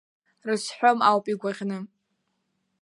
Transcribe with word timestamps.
Рызҳәом 0.45 0.99
ауп 1.09 1.25
игәаӷьны… 1.33 1.77